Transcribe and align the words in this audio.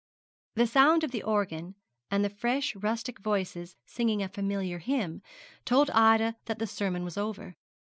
The 0.55 0.65
sound 0.65 1.03
of 1.03 1.11
the 1.11 1.21
organ 1.21 1.75
and 2.09 2.25
the 2.25 2.29
fresh 2.31 2.75
rustic 2.75 3.19
voices 3.19 3.75
singing 3.85 4.23
a 4.23 4.29
familiar 4.29 4.79
hymn 4.79 5.21
told 5.63 5.91
Ida 5.91 6.37
that 6.45 6.57
the 6.57 6.65
sermon 6.65 7.03
was 7.03 7.19
over. 7.19 7.55